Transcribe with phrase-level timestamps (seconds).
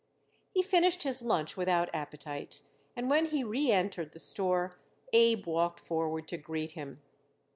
[0.49, 2.63] He finished his lunch without appetite,
[2.95, 4.79] and when he reëntered the store
[5.13, 7.03] Abe walked forward to greet him.